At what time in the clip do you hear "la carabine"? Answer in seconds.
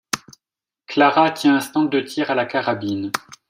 2.33-3.11